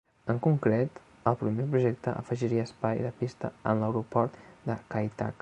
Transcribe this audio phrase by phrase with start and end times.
[0.33, 0.95] En concret,
[1.31, 5.37] el primer projecte afegiria espai de pista en l'aeroport de Kai Tak.